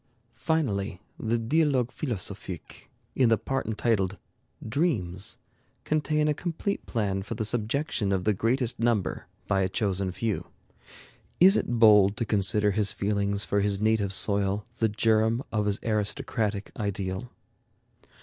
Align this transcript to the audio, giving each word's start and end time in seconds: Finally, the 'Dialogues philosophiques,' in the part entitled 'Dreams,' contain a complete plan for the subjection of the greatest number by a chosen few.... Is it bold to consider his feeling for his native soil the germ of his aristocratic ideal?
Finally, 0.33 0.99
the 1.19 1.37
'Dialogues 1.37 1.93
philosophiques,' 1.93 2.87
in 3.13 3.29
the 3.29 3.37
part 3.37 3.67
entitled 3.67 4.17
'Dreams,' 4.67 5.37
contain 5.83 6.27
a 6.27 6.33
complete 6.33 6.83
plan 6.87 7.21
for 7.21 7.35
the 7.35 7.45
subjection 7.45 8.11
of 8.11 8.23
the 8.23 8.33
greatest 8.33 8.79
number 8.79 9.27
by 9.45 9.61
a 9.61 9.69
chosen 9.69 10.11
few.... 10.11 10.47
Is 11.39 11.55
it 11.55 11.77
bold 11.77 12.17
to 12.17 12.25
consider 12.25 12.71
his 12.71 12.91
feeling 12.91 13.37
for 13.37 13.59
his 13.61 13.79
native 13.79 14.11
soil 14.11 14.65
the 14.79 14.89
germ 14.89 15.43
of 15.51 15.67
his 15.67 15.79
aristocratic 15.83 16.71
ideal? 16.75 17.29